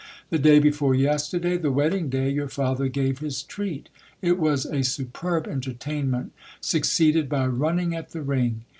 The 0.31 0.39
day 0.39 0.57
before 0.57 0.95
yesterday, 0.95 1.57
the 1.57 1.69
wedding 1.71 2.09
day, 2.09 2.27
your 2.31 2.47
father 2.47 2.87
gave 2.87 3.19
his 3.19 3.43
treat. 3.43 3.87
It 4.19 4.39
was 4.39 4.65
a 4.65 4.81
superb 4.83 5.45
entertainment, 5.47 6.33
succeeded 6.59 7.29
by 7.29 7.45
running 7.45 7.93
at 7.93 8.09
the 8.09 8.23
ring. 8.23 8.65